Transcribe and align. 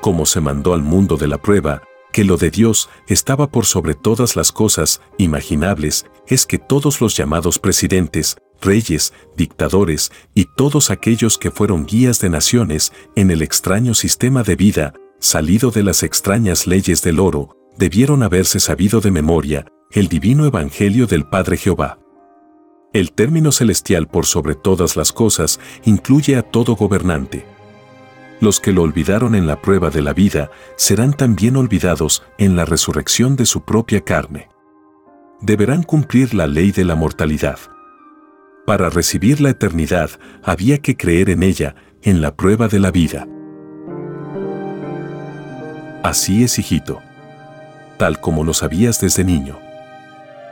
como 0.00 0.26
se 0.26 0.40
mandó 0.40 0.74
al 0.74 0.82
mundo 0.82 1.16
de 1.16 1.28
la 1.28 1.38
prueba, 1.38 1.82
que 2.12 2.24
lo 2.24 2.36
de 2.36 2.50
Dios 2.50 2.88
estaba 3.06 3.50
por 3.50 3.66
sobre 3.66 3.94
todas 3.94 4.36
las 4.36 4.52
cosas 4.52 5.00
imaginables, 5.18 6.06
es 6.26 6.46
que 6.46 6.58
todos 6.58 7.00
los 7.00 7.16
llamados 7.16 7.58
presidentes, 7.58 8.36
reyes, 8.60 9.12
dictadores 9.36 10.10
y 10.34 10.46
todos 10.56 10.90
aquellos 10.90 11.38
que 11.38 11.50
fueron 11.50 11.86
guías 11.86 12.20
de 12.20 12.30
naciones 12.30 12.92
en 13.16 13.30
el 13.30 13.42
extraño 13.42 13.94
sistema 13.94 14.42
de 14.42 14.56
vida, 14.56 14.94
salido 15.18 15.70
de 15.70 15.82
las 15.82 16.02
extrañas 16.02 16.66
leyes 16.66 17.02
del 17.02 17.20
oro, 17.20 17.56
debieron 17.76 18.22
haberse 18.22 18.60
sabido 18.60 19.00
de 19.00 19.10
memoria 19.10 19.66
el 19.92 20.08
divino 20.08 20.46
evangelio 20.46 21.06
del 21.06 21.24
Padre 21.24 21.56
Jehová. 21.56 21.98
El 22.92 23.12
término 23.12 23.52
celestial 23.52 24.08
por 24.08 24.26
sobre 24.26 24.54
todas 24.54 24.96
las 24.96 25.12
cosas 25.12 25.60
incluye 25.84 26.36
a 26.36 26.42
todo 26.42 26.76
gobernante, 26.76 27.46
los 28.40 28.58
que 28.58 28.72
lo 28.72 28.82
olvidaron 28.82 29.34
en 29.34 29.46
la 29.46 29.60
prueba 29.60 29.90
de 29.90 30.02
la 30.02 30.14
vida 30.14 30.50
serán 30.76 31.12
también 31.12 31.56
olvidados 31.56 32.24
en 32.38 32.56
la 32.56 32.64
resurrección 32.64 33.36
de 33.36 33.46
su 33.46 33.62
propia 33.62 34.00
carne. 34.00 34.48
Deberán 35.40 35.82
cumplir 35.82 36.34
la 36.34 36.46
ley 36.46 36.72
de 36.72 36.84
la 36.84 36.94
mortalidad. 36.94 37.58
Para 38.66 38.88
recibir 38.88 39.40
la 39.40 39.50
eternidad 39.50 40.10
había 40.42 40.78
que 40.78 40.96
creer 40.96 41.30
en 41.30 41.42
ella, 41.42 41.74
en 42.02 42.20
la 42.20 42.34
prueba 42.34 42.68
de 42.68 42.78
la 42.78 42.90
vida. 42.90 43.26
Así 46.02 46.44
es, 46.44 46.58
hijito. 46.58 47.00
Tal 47.98 48.20
como 48.20 48.44
lo 48.44 48.54
sabías 48.54 49.00
desde 49.00 49.24
niño. 49.24 49.58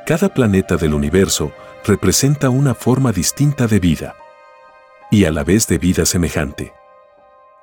Cada 0.07 0.29
planeta 0.29 0.77
del 0.77 0.95
universo 0.95 1.53
representa 1.87 2.51
una 2.51 2.75
forma 2.75 3.13
distinta 3.13 3.67
de 3.67 3.79
vida. 3.79 4.15
Y 5.11 5.25
a 5.25 5.31
la 5.31 5.45
vez 5.45 5.67
de 5.67 5.79
vida 5.79 6.05
semejante. 6.05 6.73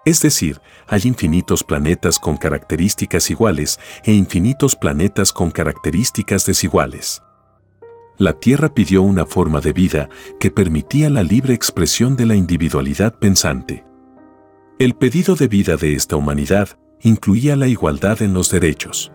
Es 0.06 0.22
decir, 0.22 0.62
hay 0.88 1.02
infinitos 1.06 1.64
planetas 1.64 2.20
con 2.20 2.38
características 2.38 3.32
iguales 3.32 3.80
e 4.04 4.14
infinitos 4.14 4.76
planetas 4.76 5.34
con 5.34 5.50
características 5.50 6.46
desiguales. 6.46 7.24
La 8.18 8.34
Tierra 8.34 8.74
pidió 8.74 9.02
una 9.02 9.26
forma 9.26 9.60
de 9.62 9.74
vida 9.74 10.10
que 10.40 10.52
permitía 10.52 11.10
la 11.10 11.24
libre 11.24 11.54
expresión 11.54 12.16
de 12.16 12.28
la 12.28 12.36
individualidad 12.36 13.16
pensante. 13.16 13.84
El 14.78 14.94
pedido 14.94 15.36
de 15.36 15.48
vida 15.48 15.76
de 15.76 15.96
esta 15.96 16.16
humanidad 16.16 16.78
incluía 17.02 17.56
la 17.56 17.68
igualdad 17.68 18.22
en 18.22 18.34
los 18.34 18.52
derechos. 18.52 19.12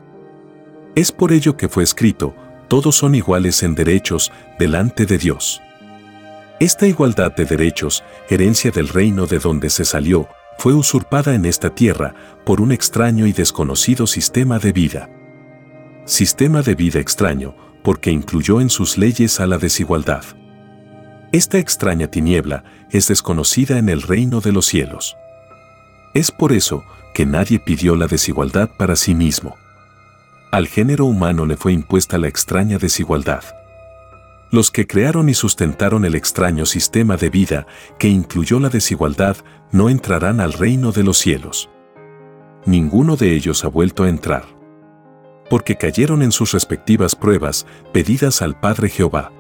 Es 0.97 1.13
por 1.13 1.33
ello 1.33 1.57
que 1.57 1.69
fue 1.69 1.85
escrito, 1.85 2.35
todos 2.69 2.97
son 2.97 3.15
iguales 3.15 3.63
en 3.63 3.75
derechos 3.75 4.33
delante 4.59 5.07
de 5.07 5.19
Dios. 5.19 5.63
Esta 6.59 6.87
igualdad 6.87 7.35
de 7.35 7.47
derechos, 7.47 8.05
herencia 8.29 8.71
del 8.71 8.89
reino 8.89 9.27
de 9.27 9.39
donde 9.39 9.71
se 9.71 9.85
salió, 9.85 10.29
fue 10.61 10.75
usurpada 10.75 11.35
en 11.35 11.47
esta 11.47 11.75
tierra 11.75 12.15
por 12.45 12.61
un 12.61 12.71
extraño 12.71 13.27
y 13.27 13.33
desconocido 13.33 14.07
sistema 14.07 14.59
de 14.59 14.73
vida. 14.73 15.09
Sistema 16.05 16.61
de 16.61 16.75
vida 16.75 17.01
extraño, 17.01 17.55
porque 17.83 18.11
incluyó 18.11 18.61
en 18.61 18.69
sus 18.69 18.99
leyes 18.99 19.41
a 19.41 19.47
la 19.47 19.57
desigualdad. 19.57 20.23
Esta 21.33 21.57
extraña 21.57 22.09
tiniebla 22.09 22.63
es 22.91 23.09
desconocida 23.09 23.79
en 23.79 23.89
el 23.89 24.03
reino 24.03 24.43
de 24.43 24.53
los 24.53 24.67
cielos. 24.67 25.17
Es 26.13 26.31
por 26.31 26.53
eso 26.53 26.85
que 27.15 27.25
nadie 27.25 27.59
pidió 27.59 27.97
la 27.97 28.07
desigualdad 28.07 28.69
para 28.77 28.97
sí 28.97 29.15
mismo. 29.15 29.57
Al 30.53 30.69
género 30.69 31.07
humano 31.07 31.47
le 31.47 31.57
fue 31.57 31.73
impuesta 31.73 32.19
la 32.19 32.29
extraña 32.29 32.77
desigualdad. 32.77 33.45
Los 34.51 34.73
que 34.73 34.87
crearon 34.87 35.29
y 35.29 35.35
sustentaron 35.35 36.05
el 36.05 36.17
extraño 36.17 36.67
sistema 36.67 37.17
de 37.17 37.31
vida 37.31 37.67
que 37.99 38.09
incluyó 38.09 38.59
la 38.59 38.69
desigualdad 38.69 39.37
no 39.71 39.89
entrarán 39.89 40.41
al 40.41 40.53
reino 40.53 40.91
de 40.91 41.05
los 41.05 41.19
cielos. 41.19 41.71
Ninguno 42.67 43.15
de 43.17 43.33
ellos 43.35 43.65
ha 43.65 43.69
vuelto 43.69 44.03
a 44.03 44.09
entrar. 44.09 44.45
Porque 45.49 45.77
cayeron 45.77 46.23
en 46.23 46.33
sus 46.33 46.53
respectivas 46.53 47.15
pruebas 47.15 47.65
pedidas 47.93 48.43
al 48.43 48.59
Padre 48.59 48.89
Jehová. 48.89 49.33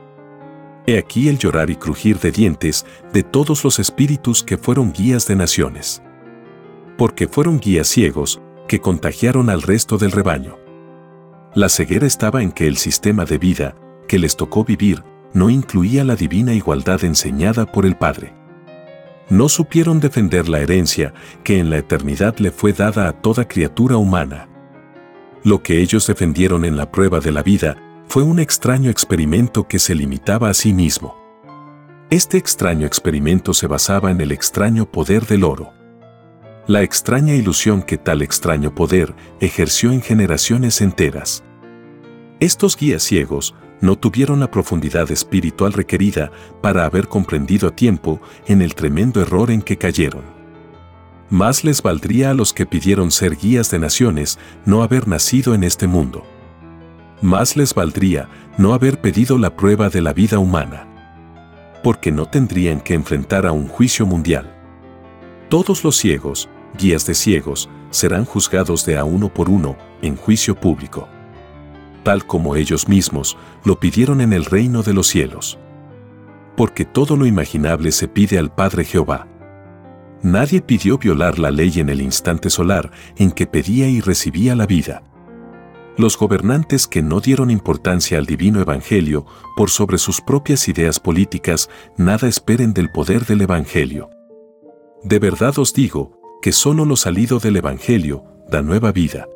He 0.87 0.97
aquí 0.97 1.28
el 1.28 1.38
llorar 1.38 1.71
y 1.71 1.77
crujir 1.77 2.19
de 2.21 2.31
dientes 2.31 2.87
de 3.12 3.25
todos 3.25 3.65
los 3.65 3.81
espíritus 3.81 4.44
que 4.44 4.59
fueron 4.59 4.92
guías 4.92 5.27
de 5.27 5.34
naciones. 5.34 6.03
Porque 6.97 7.27
fueron 7.27 7.59
guías 7.59 7.88
ciegos 7.88 8.41
que 8.69 8.81
contagiaron 8.81 9.50
al 9.50 9.62
resto 9.62 9.98
del 9.98 10.12
rebaño. 10.12 10.56
La 11.54 11.69
ceguera 11.69 12.06
estaba 12.06 12.42
en 12.42 12.53
que 12.53 12.69
el 12.69 12.77
sistema 12.77 13.25
de 13.25 13.38
vida 13.38 13.75
que 14.10 14.19
les 14.19 14.34
tocó 14.37 14.65
vivir 14.65 15.04
no 15.32 15.50
incluía 15.50 16.03
la 16.03 16.16
divina 16.16 16.53
igualdad 16.53 17.04
enseñada 17.04 17.65
por 17.65 17.87
el 17.87 17.94
Padre. 17.94 18.34
No 19.28 19.48
supieron 19.48 20.00
defender 20.00 20.48
la 20.48 20.59
herencia 20.59 21.15
que 21.44 21.60
en 21.60 21.71
la 21.71 21.78
eternidad 21.78 22.37
le 22.38 22.50
fue 22.50 22.72
dada 22.72 23.06
a 23.06 23.12
toda 23.12 23.47
criatura 23.47 23.98
humana. 23.98 24.48
Lo 25.44 25.62
que 25.62 25.81
ellos 25.81 26.09
defendieron 26.09 26.65
en 26.65 26.76
la 26.76 26.91
prueba 26.91 27.21
de 27.21 27.31
la 27.31 27.44
vida 27.44 27.76
fue 28.09 28.25
un 28.25 28.41
extraño 28.41 28.91
experimento 28.91 29.69
que 29.69 29.78
se 29.78 29.94
limitaba 29.94 30.50
a 30.50 30.54
sí 30.54 30.72
mismo. 30.72 31.16
Este 32.10 32.37
extraño 32.37 32.88
experimento 32.88 33.54
se 33.54 33.69
basaba 33.69 34.10
en 34.10 34.21
el 34.21 34.32
extraño 34.32 34.91
poder 34.91 35.25
del 35.27 35.44
oro. 35.44 35.72
La 36.66 36.82
extraña 36.82 37.34
ilusión 37.37 37.81
que 37.81 37.97
tal 37.97 38.22
extraño 38.22 38.75
poder 38.75 39.15
ejerció 39.38 39.92
en 39.92 40.03
generaciones 40.03 40.81
enteras. 40.81 41.44
Estos 42.41 42.77
guías 42.77 43.04
ciegos 43.04 43.54
no 43.80 43.96
tuvieron 43.96 44.41
la 44.41 44.50
profundidad 44.50 45.10
espiritual 45.10 45.72
requerida 45.72 46.30
para 46.60 46.84
haber 46.84 47.08
comprendido 47.08 47.68
a 47.68 47.76
tiempo 47.76 48.20
en 48.46 48.62
el 48.62 48.74
tremendo 48.74 49.20
error 49.20 49.50
en 49.50 49.62
que 49.62 49.78
cayeron. 49.78 50.22
Más 51.30 51.64
les 51.64 51.82
valdría 51.82 52.30
a 52.30 52.34
los 52.34 52.52
que 52.52 52.66
pidieron 52.66 53.10
ser 53.10 53.36
guías 53.36 53.70
de 53.70 53.78
naciones 53.78 54.38
no 54.66 54.82
haber 54.82 55.06
nacido 55.06 55.54
en 55.54 55.64
este 55.64 55.86
mundo. 55.86 56.24
Más 57.22 57.56
les 57.56 57.74
valdría 57.74 58.28
no 58.58 58.74
haber 58.74 59.00
pedido 59.00 59.38
la 59.38 59.54
prueba 59.56 59.88
de 59.88 60.02
la 60.02 60.12
vida 60.12 60.38
humana. 60.38 60.86
Porque 61.82 62.10
no 62.10 62.26
tendrían 62.26 62.80
que 62.80 62.94
enfrentar 62.94 63.47
a 63.47 63.52
un 63.52 63.68
juicio 63.68 64.06
mundial. 64.06 64.54
Todos 65.48 65.84
los 65.84 65.97
ciegos, 65.97 66.48
guías 66.78 67.06
de 67.06 67.15
ciegos, 67.15 67.71
serán 67.91 68.24
juzgados 68.24 68.84
de 68.84 68.98
a 68.98 69.04
uno 69.04 69.32
por 69.32 69.48
uno 69.48 69.77
en 70.03 70.16
juicio 70.16 70.54
público 70.54 71.09
tal 72.02 72.26
como 72.26 72.56
ellos 72.56 72.88
mismos 72.88 73.36
lo 73.64 73.80
pidieron 73.80 74.20
en 74.20 74.32
el 74.32 74.44
reino 74.44 74.82
de 74.82 74.94
los 74.94 75.06
cielos. 75.06 75.58
Porque 76.56 76.84
todo 76.84 77.16
lo 77.16 77.26
imaginable 77.26 77.92
se 77.92 78.08
pide 78.08 78.38
al 78.38 78.54
Padre 78.54 78.84
Jehová. 78.84 79.26
Nadie 80.22 80.60
pidió 80.60 80.98
violar 80.98 81.38
la 81.38 81.50
ley 81.50 81.80
en 81.80 81.88
el 81.88 82.02
instante 82.02 82.50
solar 82.50 82.91
en 83.16 83.30
que 83.30 83.47
pedía 83.47 83.88
y 83.88 84.00
recibía 84.00 84.54
la 84.54 84.66
vida. 84.66 85.02
Los 85.97 86.16
gobernantes 86.16 86.86
que 86.86 87.02
no 87.02 87.20
dieron 87.20 87.50
importancia 87.50 88.18
al 88.18 88.26
divino 88.26 88.60
Evangelio 88.60 89.26
por 89.56 89.70
sobre 89.70 89.98
sus 89.98 90.20
propias 90.20 90.68
ideas 90.68 91.00
políticas, 91.00 91.68
nada 91.96 92.28
esperen 92.28 92.72
del 92.74 92.91
poder 92.91 93.26
del 93.26 93.42
Evangelio. 93.42 94.10
De 95.03 95.18
verdad 95.18 95.58
os 95.58 95.72
digo, 95.72 96.20
que 96.42 96.53
solo 96.53 96.84
lo 96.84 96.96
salido 96.96 97.38
del 97.38 97.56
Evangelio 97.56 98.24
da 98.48 98.62
nueva 98.62 98.92
vida. 98.92 99.26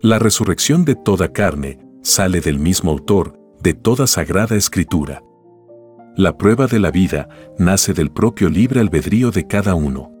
La 0.00 0.18
resurrección 0.18 0.84
de 0.84 0.94
toda 0.94 1.32
carne 1.32 1.78
sale 2.02 2.40
del 2.40 2.58
mismo 2.58 2.90
autor 2.90 3.38
de 3.60 3.74
toda 3.74 4.06
sagrada 4.06 4.54
escritura. 4.54 5.22
La 6.16 6.38
prueba 6.38 6.66
de 6.66 6.78
la 6.78 6.90
vida 6.90 7.28
nace 7.58 7.92
del 7.94 8.10
propio 8.10 8.48
libre 8.48 8.80
albedrío 8.80 9.30
de 9.30 9.46
cada 9.46 9.74
uno. 9.74 10.12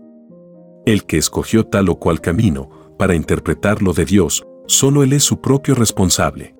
El 0.84 1.04
que 1.04 1.18
escogió 1.18 1.64
tal 1.64 1.88
o 1.88 1.98
cual 1.98 2.20
camino 2.20 2.68
para 2.98 3.14
interpretar 3.14 3.82
lo 3.82 3.92
de 3.92 4.04
Dios 4.04 4.44
Solo 4.70 5.02
Él 5.02 5.14
es 5.14 5.24
su 5.24 5.40
propio 5.40 5.74
responsable. 5.74 6.54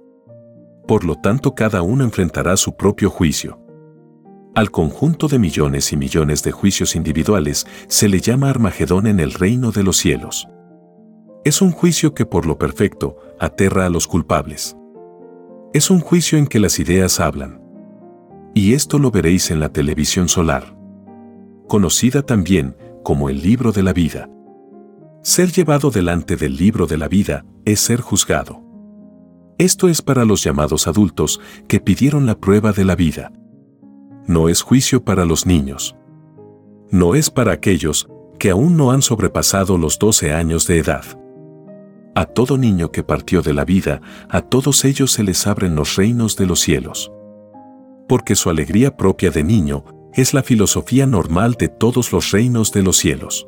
Por 0.87 1.05
lo 1.05 1.17
tanto, 1.17 1.55
cada 1.55 1.83
uno 1.83 2.05
enfrentará 2.05 2.57
su 2.57 2.75
propio 2.75 3.11
juicio. 3.11 3.61
Al 4.55 4.71
conjunto 4.71 5.29
de 5.29 5.39
millones 5.39 5.93
y 5.93 5.99
millones 5.99 6.43
de 6.43 6.51
juicios 6.51 6.97
individuales 6.97 7.67
se 7.87 8.09
le 8.09 8.21
llama 8.21 8.49
Armagedón 8.49 9.07
en 9.07 9.21
el 9.21 9.35
reino 9.35 9.73
de 9.73 9.83
los 9.83 9.99
cielos. 9.99 10.49
Es 11.49 11.63
un 11.63 11.71
juicio 11.71 12.13
que 12.13 12.27
por 12.27 12.45
lo 12.45 12.59
perfecto 12.59 13.17
aterra 13.41 13.87
a 13.87 13.89
los 13.89 14.07
culpables. 14.07 14.77
Es 15.73 15.89
un 15.89 16.01
juicio 16.01 16.37
en 16.37 16.47
que 16.47 16.59
las 16.59 16.79
ideas 16.79 17.21
hablan. 17.21 17.63
Y 18.53 18.75
esto 18.75 18.99
lo 18.99 19.11
veréis 19.11 19.51
en 19.51 19.59
la 19.59 19.71
televisión 19.71 20.29
solar, 20.29 20.77
conocida 21.67 22.21
también 22.21 22.77
como 23.03 23.31
el 23.31 23.41
libro 23.41 23.73
de 23.73 23.83
la 23.83 23.95
vida. 23.95 24.29
Ser 25.23 25.51
llevado 25.51 25.91
delante 25.91 26.37
del 26.37 26.55
libro 26.55 26.87
de 26.87 26.99
la 26.99 27.09
vida 27.09 27.47
es 27.65 27.81
ser 27.81 28.03
juzgado. 28.03 28.63
Esto 29.57 29.89
es 29.89 30.03
para 30.03 30.27
los 30.27 30.45
llamados 30.45 30.87
adultos 30.87 31.41
que 31.67 31.81
pidieron 31.81 32.27
la 32.27 32.39
prueba 32.39 32.73
de 32.73 32.85
la 32.85 32.95
vida. 32.95 33.33
No 34.27 34.51
es 34.51 34.61
juicio 34.61 35.03
para 35.03 35.25
los 35.25 35.47
niños. 35.47 35.97
No 36.91 37.15
es 37.15 37.31
para 37.31 37.53
aquellos 37.53 38.07
que 38.39 38.51
aún 38.51 38.77
no 38.77 38.91
han 38.91 39.01
sobrepasado 39.01 39.79
los 39.79 39.99
12 39.99 40.35
años 40.35 40.67
de 40.67 40.81
edad. 40.81 41.18
A 42.19 42.25
todo 42.27 42.59
niño 42.59 42.91
que 42.91 43.05
partió 43.05 43.43
de 43.43 43.55
la 43.55 43.65
vida, 43.65 44.01
a 44.29 44.41
todos 44.41 44.85
ellos 44.85 45.13
se 45.13 45.23
les 45.23 45.47
abren 45.47 45.77
los 45.77 45.95
reinos 45.95 46.35
de 46.35 46.47
los 46.47 46.59
cielos. 46.59 47.13
Porque 48.09 48.35
su 48.35 48.51
alegría 48.51 48.97
propia 48.97 49.31
de 49.31 49.45
niño 49.45 49.85
es 50.15 50.35
la 50.35 50.43
filosofía 50.43 51.07
normal 51.07 51.55
de 51.57 51.69
todos 51.69 52.11
los 52.11 52.33
reinos 52.33 52.73
de 52.73 52.83
los 52.83 52.97
cielos. 52.97 53.47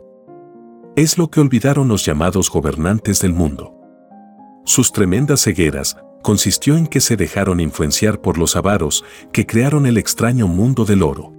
Es 0.94 1.19
lo 1.19 1.32
que 1.32 1.40
olvidaron 1.40 1.88
los 1.88 2.06
llamados 2.06 2.49
gobernantes 2.49 3.19
del 3.19 3.32
mundo. 3.32 3.75
Sus 4.64 4.93
tremendas 4.93 5.43
cegueras 5.43 5.96
consistió 6.22 6.76
en 6.76 6.87
que 6.87 7.00
se 7.00 7.17
dejaron 7.17 7.58
influenciar 7.58 8.20
por 8.20 8.38
los 8.38 8.55
avaros 8.55 9.05
que 9.32 9.46
crearon 9.46 9.84
el 9.84 9.99
extraño 9.99 10.46
mundo 10.46 10.84
del 10.84 11.02
oro. 11.02 11.32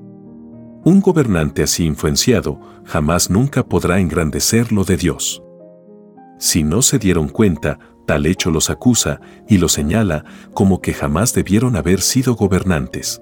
Un 0.83 0.99
gobernante 0.99 1.63
así 1.63 1.85
influenciado 1.85 2.59
jamás 2.83 3.29
nunca 3.29 3.63
podrá 3.65 4.01
engrandecer 4.01 4.73
lo 4.73 4.83
de 4.83 4.97
Dios. 4.97 5.41
Si 6.41 6.63
no 6.63 6.81
se 6.81 6.97
dieron 6.97 7.29
cuenta, 7.29 7.77
tal 8.07 8.25
hecho 8.25 8.49
los 8.49 8.71
acusa 8.71 9.21
y 9.47 9.59
los 9.59 9.73
señala 9.73 10.25
como 10.55 10.81
que 10.81 10.91
jamás 10.91 11.35
debieron 11.35 11.75
haber 11.75 12.01
sido 12.01 12.33
gobernantes. 12.33 13.21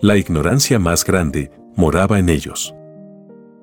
La 0.00 0.16
ignorancia 0.16 0.78
más 0.78 1.04
grande 1.04 1.50
moraba 1.74 2.20
en 2.20 2.28
ellos. 2.28 2.76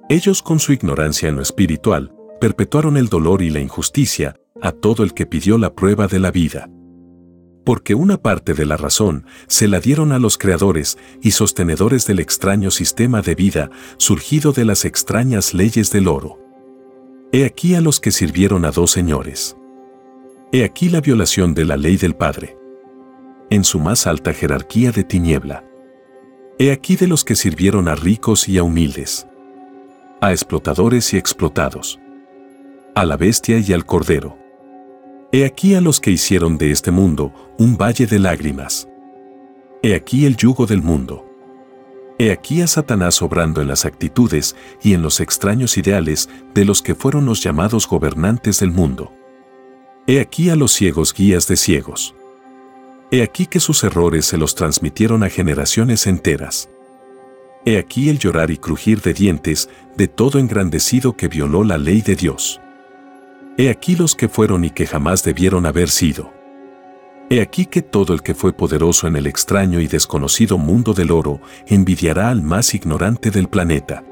Ellos 0.10 0.44
con 0.44 0.60
su 0.60 0.74
ignorancia 0.74 1.30
en 1.30 1.38
lo 1.38 1.42
espiritual, 1.42 2.14
perpetuaron 2.42 2.98
el 2.98 3.08
dolor 3.08 3.42
y 3.42 3.50
la 3.50 3.62
injusticia 3.62 4.36
a 4.62 4.74
todo 4.74 5.04
el 5.04 5.14
que 5.14 5.26
pidió 5.26 5.58
la 5.58 5.74
prueba 5.74 6.08
de 6.08 6.20
la 6.20 6.30
vida. 6.30 6.70
Porque 7.64 7.96
una 7.96 8.18
parte 8.18 8.54
de 8.54 8.66
la 8.66 8.76
razón 8.76 9.26
se 9.48 9.70
la 9.70 9.80
dieron 9.80 10.12
a 10.12 10.20
los 10.20 10.38
creadores 10.38 10.98
y 11.22 11.32
sostenedores 11.32 12.06
del 12.08 12.20
extraño 12.20 12.72
sistema 12.72 13.22
de 13.22 13.36
vida 13.36 13.70
surgido 13.96 14.52
de 14.52 14.66
las 14.66 14.84
extrañas 14.84 15.54
leyes 15.54 15.92
del 15.92 16.10
oro. 16.10 16.49
He 17.32 17.46
aquí 17.46 17.76
a 17.76 17.82
los 17.82 18.00
que 18.00 18.10
sirvieron 18.10 18.66
a 18.66 18.72
dos 18.72 18.90
señores. 18.90 19.56
He 20.52 20.64
aquí 20.64 20.90
la 20.90 21.00
violación 21.00 21.54
de 21.54 21.64
la 21.64 21.78
ley 21.78 21.96
del 21.96 22.16
Padre. 22.16 22.58
En 23.52 23.64
su 23.64 23.80
más 23.80 24.08
alta 24.08 24.34
jerarquía 24.34 24.92
de 24.92 25.04
tiniebla. 25.04 25.64
He 26.58 26.72
aquí 26.72 26.96
de 26.96 27.06
los 27.06 27.24
que 27.24 27.36
sirvieron 27.36 27.88
a 27.88 27.94
ricos 27.94 28.50
y 28.50 28.58
a 28.58 28.64
humildes. 28.64 29.28
A 30.22 30.32
explotadores 30.32 31.14
y 31.14 31.18
explotados. 31.18 32.00
A 32.96 33.06
la 33.06 33.16
bestia 33.16 33.60
y 33.60 33.74
al 33.74 33.86
cordero. 33.86 34.36
He 35.32 35.46
aquí 35.46 35.76
a 35.76 35.82
los 35.82 36.00
que 36.00 36.10
hicieron 36.10 36.58
de 36.58 36.72
este 36.72 36.90
mundo 36.90 37.32
un 37.60 37.78
valle 37.78 38.08
de 38.08 38.18
lágrimas. 38.18 38.90
He 39.84 39.94
aquí 39.94 40.26
el 40.26 40.36
yugo 40.36 40.66
del 40.66 40.82
mundo. 40.82 41.29
He 42.22 42.34
aquí 42.34 42.62
a 42.62 42.68
Satanás 42.68 43.22
obrando 43.22 43.62
en 43.62 43.70
las 43.70 43.86
actitudes 43.86 44.54
y 44.84 44.94
en 44.94 45.02
los 45.02 45.22
extraños 45.22 45.78
ideales 45.78 46.28
de 46.54 46.66
los 46.66 46.82
que 46.82 46.94
fueron 46.94 47.26
los 47.26 47.42
llamados 47.42 47.88
gobernantes 47.88 48.60
del 48.60 48.72
mundo. 48.72 49.14
He 50.06 50.20
aquí 50.20 50.50
a 50.50 50.58
los 50.58 50.74
ciegos 50.74 51.14
guías 51.14 51.48
de 51.48 51.56
ciegos. 51.56 52.14
He 53.10 53.24
aquí 53.24 53.46
que 53.46 53.62
sus 53.62 53.86
errores 53.86 54.26
se 54.26 54.38
los 54.38 54.54
transmitieron 54.54 55.24
a 55.24 55.30
generaciones 55.30 56.08
enteras. 56.08 56.70
He 57.66 57.78
aquí 57.78 58.10
el 58.10 58.20
llorar 58.20 58.52
y 58.52 58.58
crujir 58.58 59.02
de 59.02 59.14
dientes 59.14 59.70
de 59.96 60.10
todo 60.10 60.40
engrandecido 60.40 61.16
que 61.16 61.30
violó 61.30 61.64
la 61.64 61.78
ley 61.78 62.02
de 62.02 62.18
Dios. 62.18 62.60
He 63.58 63.70
aquí 63.70 63.96
los 63.96 64.16
que 64.16 64.28
fueron 64.28 64.66
y 64.66 64.72
que 64.72 64.88
jamás 64.88 65.24
debieron 65.24 65.66
haber 65.66 65.90
sido. 65.90 66.34
He 67.32 67.42
aquí 67.42 67.68
que 67.68 67.84
todo 67.84 68.14
el 68.14 68.24
que 68.24 68.34
fue 68.34 68.54
poderoso 68.54 69.06
en 69.06 69.16
el 69.16 69.28
extraño 69.28 69.80
y 69.80 69.88
desconocido 69.88 70.58
mundo 70.58 70.94
del 70.94 71.12
oro 71.12 71.40
envidiará 71.68 72.30
al 72.32 72.42
más 72.42 72.74
ignorante 72.74 73.30
del 73.30 73.48
planeta. 73.48 74.04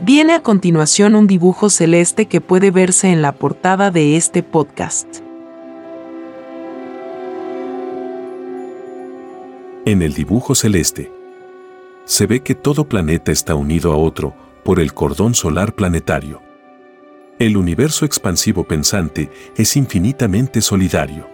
Viene 0.00 0.34
a 0.34 0.42
continuación 0.42 1.14
un 1.14 1.28
dibujo 1.28 1.70
celeste 1.70 2.26
que 2.26 2.40
puede 2.40 2.72
verse 2.72 3.12
en 3.12 3.22
la 3.22 3.32
portada 3.32 3.92
de 3.92 4.16
este 4.16 4.42
podcast. 4.42 5.06
En 9.84 10.02
el 10.02 10.12
dibujo 10.12 10.56
celeste, 10.56 11.12
se 12.04 12.26
ve 12.26 12.40
que 12.40 12.56
todo 12.56 12.88
planeta 12.88 13.30
está 13.30 13.54
unido 13.54 13.92
a 13.92 13.96
otro 13.96 14.34
por 14.64 14.80
el 14.80 14.92
cordón 14.92 15.34
solar 15.34 15.74
planetario. 15.74 16.47
El 17.38 17.56
universo 17.56 18.04
expansivo 18.04 18.64
pensante 18.64 19.30
es 19.56 19.76
infinitamente 19.76 20.60
solidario. 20.60 21.28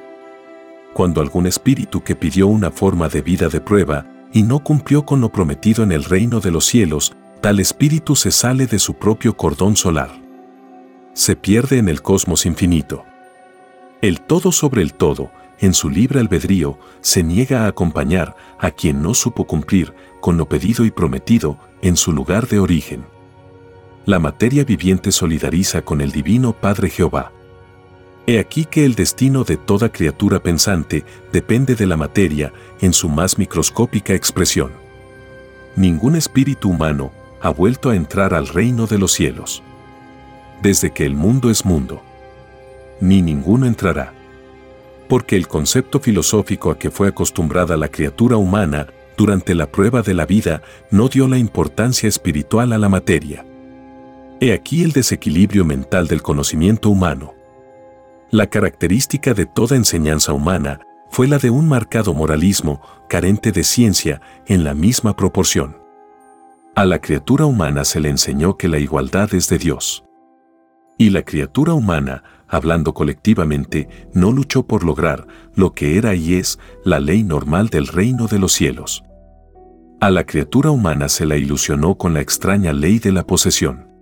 Cuando 0.93 1.23
algún 1.23 1.47
espíritu 1.47 2.03
que 2.03 2.15
pidió 2.15 2.47
una 2.47 2.71
forma 2.71 3.09
de 3.09 3.23
vida 3.23 3.49
de 3.49 3.63
prueba 3.63 4.05
y 4.31 4.43
no 4.43 4.59
cumplió 4.63 5.07
con 5.07 5.23
lo 5.23 5.33
prometido 5.33 5.83
en 5.83 5.93
el 5.93 6.05
reino 6.05 6.41
de 6.41 6.51
los 6.51 6.67
cielos, 6.67 7.15
tal 7.41 7.59
espíritu 7.59 8.17
se 8.17 8.33
sale 8.33 8.67
de 8.67 8.79
su 8.79 8.95
propio 8.95 9.35
cordón 9.35 9.77
solar. 9.77 10.11
Se 11.15 11.37
pierde 11.37 11.79
en 11.79 11.89
el 11.89 12.03
cosmos 12.03 12.45
infinito. 12.45 13.05
El 14.03 14.21
todo 14.21 14.53
sobre 14.53 14.83
el 14.83 14.93
todo, 14.93 15.31
en 15.59 15.73
su 15.73 15.89
libre 15.89 16.21
albedrío, 16.21 16.79
se 17.01 17.23
niega 17.23 17.65
a 17.65 17.69
acompañar 17.69 18.37
a 18.59 18.73
quien 18.73 19.01
no 19.01 19.15
supo 19.15 19.47
cumplir 19.47 19.95
con 20.21 20.37
lo 20.37 20.51
pedido 20.51 20.85
y 20.85 20.91
prometido 20.91 21.57
en 21.81 21.97
su 21.97 22.13
lugar 22.13 22.47
de 22.47 22.59
origen 22.59 23.14
la 24.07 24.19
materia 24.19 24.65
viviente 24.65 25.11
solidariza 25.11 25.81
con 25.81 26.03
el 26.03 26.13
Divino 26.13 26.53
Padre 26.53 26.91
Jehová. 26.91 27.33
He 28.27 28.39
aquí 28.39 28.67
que 28.67 28.85
el 28.85 28.95
destino 28.95 29.45
de 29.45 29.57
toda 29.57 29.91
criatura 29.91 30.43
pensante 30.43 31.05
depende 31.33 31.75
de 31.75 31.87
la 31.87 31.97
materia 31.97 32.53
en 32.83 32.93
su 32.93 33.09
más 33.09 33.39
microscópica 33.39 34.15
expresión. 34.15 34.73
Ningún 35.75 36.17
espíritu 36.17 36.69
humano 36.69 37.13
ha 37.41 37.49
vuelto 37.49 37.91
a 37.91 37.97
entrar 37.97 38.35
al 38.35 38.49
reino 38.49 38.87
de 38.87 38.99
los 38.99 39.13
cielos. 39.13 39.63
Desde 40.63 40.93
que 40.93 41.07
el 41.07 41.15
mundo 41.15 41.51
es 41.51 41.65
mundo. 41.65 42.03
Ni 43.01 43.23
ninguno 43.23 43.67
entrará. 43.67 44.13
Porque 45.09 45.37
el 45.37 45.49
concepto 45.49 45.99
filosófico 46.01 46.71
a 46.71 46.79
que 46.79 46.91
fue 46.91 47.09
acostumbrada 47.09 47.77
la 47.77 47.89
criatura 47.89 48.37
humana 48.37 48.87
durante 49.17 49.55
la 49.55 49.67
prueba 49.67 50.03
de 50.03 50.13
la 50.13 50.27
vida 50.27 50.63
no 50.91 51.09
dio 51.09 51.27
la 51.27 51.39
importancia 51.39 52.09
espiritual 52.09 52.73
a 52.73 52.79
la 52.79 52.89
materia 52.89 53.45
He 54.41 54.53
aquí 54.53 54.83
el 54.83 54.91
desequilibrio 54.93 55.65
mental 55.65 56.09
del 56.09 56.21
conocimiento 56.21 56.91
humano. 56.91 57.35
La 58.31 58.49
característica 58.49 59.33
de 59.33 59.47
toda 59.47 59.77
enseñanza 59.77 60.33
humana 60.33 60.81
fue 61.09 61.29
la 61.29 61.39
de 61.39 61.51
un 61.51 61.69
marcado 61.69 62.15
moralismo 62.15 62.81
carente 63.09 63.53
de 63.53 63.63
ciencia 63.63 64.21
en 64.47 64.65
la 64.65 64.75
misma 64.75 65.15
proporción. 65.15 65.77
A 66.75 66.85
la 66.85 66.99
criatura 66.99 67.47
humana 67.47 67.85
se 67.85 68.01
le 68.01 68.09
enseñó 68.09 68.57
que 68.57 68.67
la 68.67 68.81
igualdad 68.81 69.33
es 69.35 69.49
de 69.49 69.59
Dios. 69.59 70.05
Y 70.99 71.11
la 71.11 71.23
criatura 71.23 71.73
humana, 71.73 72.25
hablando 72.49 72.93
colectivamente, 72.93 73.89
no 74.13 74.33
luchó 74.33 74.67
por 74.67 74.83
lograr 74.83 75.29
lo 75.55 75.75
que 75.75 75.97
era 75.97 76.17
y 76.17 76.35
es 76.35 76.59
la 76.85 76.99
ley 76.99 77.23
normal 77.23 77.69
del 77.69 77.87
reino 77.87 78.27
de 78.27 78.41
los 78.41 78.53
cielos. 78.53 79.05
A 80.01 80.11
la 80.11 80.25
criatura 80.25 80.71
humana 80.71 81.09
se 81.09 81.25
la 81.25 81.37
ilusionó 81.37 81.95
con 81.95 82.15
la 82.15 82.21
extraña 82.21 82.73
ley 82.73 82.99
de 82.99 83.13
la 83.13 83.25
posesión 83.25 83.94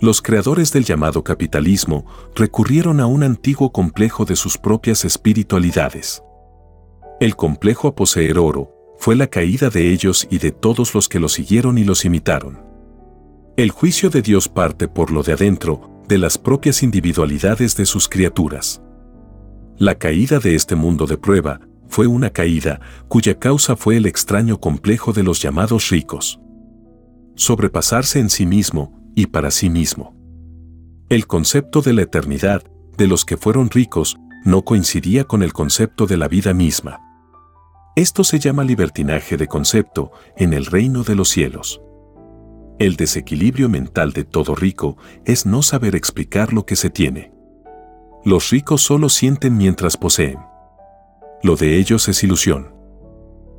los 0.00 0.20
creadores 0.20 0.72
del 0.72 0.84
llamado 0.84 1.22
capitalismo 1.22 2.04
recurrieron 2.34 3.00
a 3.00 3.06
un 3.06 3.22
antiguo 3.22 3.72
complejo 3.72 4.24
de 4.24 4.36
sus 4.36 4.58
propias 4.58 5.04
espiritualidades. 5.04 6.22
El 7.20 7.36
complejo 7.36 7.88
a 7.88 7.94
poseer 7.94 8.38
oro 8.38 8.70
fue 8.98 9.16
la 9.16 9.26
caída 9.26 9.70
de 9.70 9.92
ellos 9.92 10.26
y 10.30 10.38
de 10.38 10.50
todos 10.50 10.94
los 10.94 11.08
que 11.08 11.20
los 11.20 11.32
siguieron 11.32 11.78
y 11.78 11.84
los 11.84 12.04
imitaron. 12.04 12.62
El 13.56 13.70
juicio 13.70 14.10
de 14.10 14.20
Dios 14.20 14.48
parte 14.48 14.88
por 14.88 15.10
lo 15.10 15.22
de 15.22 15.32
adentro, 15.32 16.02
de 16.08 16.18
las 16.18 16.38
propias 16.38 16.82
individualidades 16.82 17.76
de 17.76 17.86
sus 17.86 18.08
criaturas. 18.08 18.82
La 19.76 19.94
caída 19.94 20.38
de 20.38 20.54
este 20.54 20.74
mundo 20.74 21.06
de 21.06 21.16
prueba 21.16 21.60
fue 21.88 22.06
una 22.06 22.30
caída 22.30 22.80
cuya 23.08 23.38
causa 23.38 23.76
fue 23.76 23.96
el 23.96 24.06
extraño 24.06 24.60
complejo 24.60 25.12
de 25.12 25.22
los 25.22 25.40
llamados 25.40 25.90
ricos. 25.90 26.40
Sobrepasarse 27.36 28.20
en 28.20 28.30
sí 28.30 28.46
mismo 28.46 29.03
y 29.14 29.26
para 29.26 29.50
sí 29.50 29.70
mismo. 29.70 30.14
El 31.08 31.26
concepto 31.26 31.82
de 31.82 31.92
la 31.92 32.02
eternidad 32.02 32.64
de 32.96 33.06
los 33.06 33.24
que 33.24 33.36
fueron 33.36 33.70
ricos 33.70 34.16
no 34.44 34.62
coincidía 34.62 35.24
con 35.24 35.42
el 35.42 35.52
concepto 35.52 36.06
de 36.06 36.16
la 36.16 36.28
vida 36.28 36.54
misma. 36.54 37.00
Esto 37.96 38.24
se 38.24 38.38
llama 38.38 38.64
libertinaje 38.64 39.36
de 39.36 39.46
concepto 39.46 40.10
en 40.36 40.52
el 40.52 40.66
reino 40.66 41.04
de 41.04 41.14
los 41.14 41.28
cielos. 41.28 41.80
El 42.78 42.96
desequilibrio 42.96 43.68
mental 43.68 44.12
de 44.12 44.24
todo 44.24 44.54
rico 44.54 44.96
es 45.24 45.46
no 45.46 45.62
saber 45.62 45.94
explicar 45.94 46.52
lo 46.52 46.66
que 46.66 46.74
se 46.74 46.90
tiene. 46.90 47.32
Los 48.24 48.50
ricos 48.50 48.82
solo 48.82 49.08
sienten 49.08 49.56
mientras 49.56 49.96
poseen. 49.96 50.38
Lo 51.42 51.56
de 51.56 51.78
ellos 51.78 52.08
es 52.08 52.24
ilusión. 52.24 52.74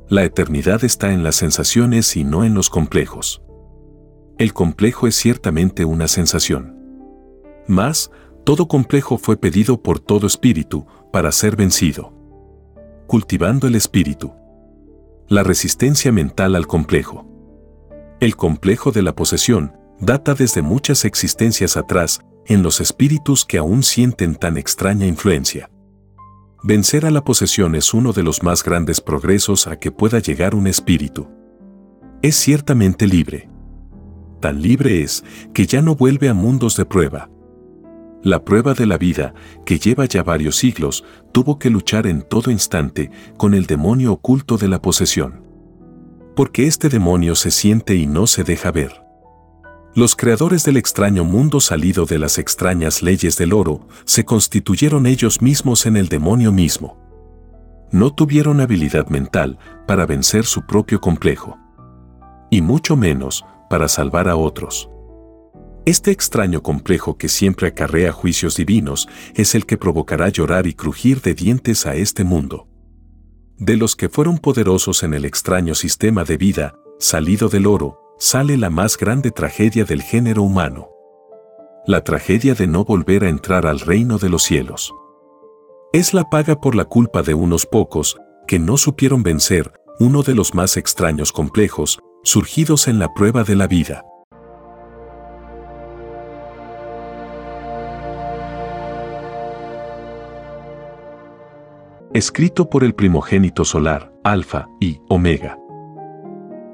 La 0.08 0.24
eternidad 0.24 0.84
está 0.84 1.12
en 1.12 1.22
las 1.22 1.36
sensaciones 1.36 2.16
y 2.16 2.24
no 2.24 2.44
en 2.44 2.54
los 2.54 2.68
complejos. 2.68 3.42
El 4.38 4.52
complejo 4.52 5.06
es 5.06 5.16
ciertamente 5.16 5.84
una 5.84 6.08
sensación. 6.08 6.76
Mas, 7.66 8.10
todo 8.44 8.68
complejo 8.68 9.18
fue 9.18 9.36
pedido 9.36 9.82
por 9.82 9.98
todo 9.98 10.26
espíritu 10.26 10.86
para 11.12 11.32
ser 11.32 11.56
vencido 11.56 12.16
cultivando 13.06 13.66
el 13.66 13.76
espíritu. 13.76 14.32
La 15.28 15.42
resistencia 15.42 16.12
mental 16.12 16.56
al 16.56 16.66
complejo. 16.66 17.26
El 18.20 18.36
complejo 18.36 18.92
de 18.92 19.02
la 19.02 19.14
posesión 19.14 19.72
data 20.00 20.34
desde 20.34 20.62
muchas 20.62 21.04
existencias 21.04 21.76
atrás 21.76 22.20
en 22.46 22.62
los 22.62 22.80
espíritus 22.80 23.44
que 23.44 23.58
aún 23.58 23.82
sienten 23.82 24.34
tan 24.34 24.56
extraña 24.56 25.06
influencia. 25.06 25.70
Vencer 26.62 27.06
a 27.06 27.10
la 27.10 27.22
posesión 27.24 27.74
es 27.74 27.94
uno 27.94 28.12
de 28.12 28.22
los 28.22 28.42
más 28.42 28.62
grandes 28.62 29.00
progresos 29.00 29.66
a 29.66 29.78
que 29.78 29.92
pueda 29.92 30.18
llegar 30.18 30.54
un 30.54 30.66
espíritu. 30.66 31.28
Es 32.22 32.36
ciertamente 32.36 33.06
libre. 33.06 33.48
Tan 34.40 34.60
libre 34.62 35.02
es 35.02 35.24
que 35.54 35.66
ya 35.66 35.82
no 35.82 35.94
vuelve 35.94 36.28
a 36.28 36.34
mundos 36.34 36.76
de 36.76 36.84
prueba, 36.84 37.30
la 38.26 38.44
prueba 38.44 38.74
de 38.74 38.86
la 38.86 38.98
vida, 38.98 39.34
que 39.64 39.78
lleva 39.78 40.04
ya 40.04 40.24
varios 40.24 40.56
siglos, 40.56 41.04
tuvo 41.30 41.60
que 41.60 41.70
luchar 41.70 42.08
en 42.08 42.22
todo 42.22 42.50
instante 42.50 43.12
con 43.36 43.54
el 43.54 43.66
demonio 43.66 44.14
oculto 44.14 44.56
de 44.56 44.66
la 44.66 44.82
posesión. 44.82 45.44
Porque 46.34 46.66
este 46.66 46.88
demonio 46.88 47.36
se 47.36 47.52
siente 47.52 47.94
y 47.94 48.08
no 48.08 48.26
se 48.26 48.42
deja 48.42 48.72
ver. 48.72 49.00
Los 49.94 50.16
creadores 50.16 50.64
del 50.64 50.76
extraño 50.76 51.22
mundo 51.22 51.60
salido 51.60 52.04
de 52.04 52.18
las 52.18 52.38
extrañas 52.38 53.00
leyes 53.00 53.38
del 53.38 53.52
oro 53.52 53.86
se 54.04 54.24
constituyeron 54.24 55.06
ellos 55.06 55.40
mismos 55.40 55.86
en 55.86 55.96
el 55.96 56.08
demonio 56.08 56.50
mismo. 56.50 56.98
No 57.92 58.12
tuvieron 58.12 58.60
habilidad 58.60 59.06
mental 59.06 59.56
para 59.86 60.04
vencer 60.04 60.46
su 60.46 60.66
propio 60.66 61.00
complejo. 61.00 61.56
Y 62.50 62.60
mucho 62.60 62.96
menos 62.96 63.44
para 63.68 63.88
salvar 63.88 64.28
a 64.28 64.36
otros. 64.36 64.88
Este 65.86 66.10
extraño 66.10 66.62
complejo 66.62 67.16
que 67.16 67.28
siempre 67.28 67.68
acarrea 67.68 68.10
juicios 68.12 68.56
divinos 68.56 69.08
es 69.34 69.54
el 69.54 69.66
que 69.66 69.78
provocará 69.78 70.28
llorar 70.28 70.66
y 70.66 70.74
crujir 70.74 71.22
de 71.22 71.34
dientes 71.34 71.86
a 71.86 71.94
este 71.94 72.24
mundo. 72.24 72.66
De 73.56 73.76
los 73.76 73.94
que 73.94 74.08
fueron 74.08 74.38
poderosos 74.38 75.02
en 75.04 75.14
el 75.14 75.24
extraño 75.24 75.74
sistema 75.74 76.24
de 76.24 76.36
vida, 76.36 76.74
salido 76.98 77.48
del 77.48 77.66
oro, 77.66 78.00
sale 78.18 78.56
la 78.56 78.68
más 78.68 78.98
grande 78.98 79.30
tragedia 79.30 79.84
del 79.84 80.02
género 80.02 80.42
humano. 80.42 80.88
La 81.86 82.02
tragedia 82.02 82.54
de 82.54 82.66
no 82.66 82.84
volver 82.84 83.22
a 83.22 83.28
entrar 83.28 83.64
al 83.64 83.78
reino 83.78 84.18
de 84.18 84.28
los 84.28 84.42
cielos. 84.42 84.92
Es 85.92 86.12
la 86.12 86.24
paga 86.24 86.60
por 86.60 86.74
la 86.74 86.84
culpa 86.84 87.22
de 87.22 87.34
unos 87.34 87.64
pocos 87.64 88.18
que 88.48 88.58
no 88.58 88.76
supieron 88.76 89.22
vencer 89.22 89.72
uno 90.00 90.22
de 90.22 90.34
los 90.34 90.54
más 90.54 90.76
extraños 90.76 91.32
complejos 91.32 92.00
surgidos 92.26 92.88
en 92.88 92.98
la 92.98 93.14
prueba 93.14 93.44
de 93.44 93.54
la 93.54 93.68
vida. 93.68 94.04
escrito 102.12 102.70
por 102.70 102.82
el 102.82 102.94
primogénito 102.94 103.62
solar, 103.62 104.10
Alfa 104.24 104.68
y 104.80 105.00
Omega. 105.10 105.58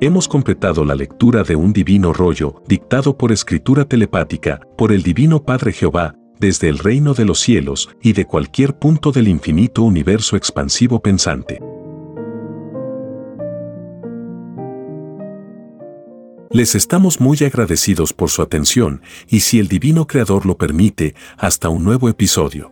Hemos 0.01 0.29
completado 0.29 0.85
la 0.85 0.95
lectura 0.95 1.43
de 1.43 1.57
un 1.57 1.73
divino 1.73 2.13
rollo, 2.13 2.63
dictado 2.69 3.19
por 3.19 3.33
escritura 3.33 3.85
telepática, 3.85 4.61
por 4.79 4.93
el 4.93 5.03
Divino 5.03 5.43
Padre 5.43 5.73
Jehová, 5.73 6.15
desde 6.39 6.69
el 6.69 6.79
reino 6.79 7.13
de 7.13 7.25
los 7.25 7.41
cielos 7.41 7.91
y 8.01 8.13
de 8.13 8.25
cualquier 8.25 8.79
punto 8.79 9.11
del 9.11 9.27
infinito 9.27 9.83
universo 9.83 10.37
expansivo 10.37 11.03
pensante. 11.03 11.59
Les 16.53 16.75
estamos 16.75 17.19
muy 17.19 17.39
agradecidos 17.39 18.13
por 18.13 18.29
su 18.29 18.43
atención 18.43 19.01
y 19.27 19.41
si 19.41 19.59
el 19.59 19.69
Divino 19.69 20.07
Creador 20.07 20.45
lo 20.45 20.59
permite, 20.59 21.15
hasta 21.39 21.71
un 21.71 21.83
nuevo 21.83 22.11
episodio. 22.11 22.71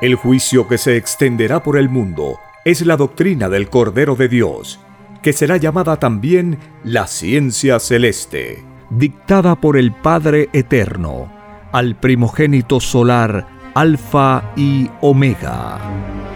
El 0.00 0.14
juicio 0.14 0.66
que 0.66 0.78
se 0.78 0.96
extenderá 0.96 1.62
por 1.62 1.76
el 1.76 1.90
mundo 1.90 2.38
es 2.64 2.84
la 2.86 2.96
doctrina 2.96 3.50
del 3.50 3.68
Cordero 3.68 4.16
de 4.16 4.28
Dios, 4.28 4.80
que 5.22 5.34
será 5.34 5.58
llamada 5.58 5.98
también 5.98 6.58
la 6.84 7.06
ciencia 7.06 7.78
celeste, 7.80 8.64
dictada 8.88 9.60
por 9.60 9.76
el 9.76 9.92
Padre 9.92 10.48
Eterno, 10.54 11.30
al 11.70 11.96
primogénito 11.96 12.80
solar 12.80 13.46
Alfa 13.74 14.52
y 14.56 14.88
Omega. 15.02 16.33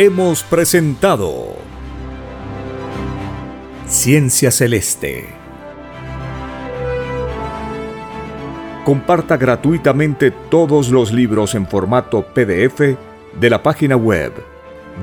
Hemos 0.00 0.44
presentado 0.44 1.56
Ciencia 3.88 4.52
Celeste 4.52 5.24
comparta 8.84 9.36
gratuitamente 9.36 10.30
todos 10.30 10.90
los 10.90 11.12
libros 11.12 11.56
en 11.56 11.66
formato 11.66 12.22
PDF 12.22 12.96
de 13.40 13.50
la 13.50 13.60
página 13.60 13.96
web 13.96 14.32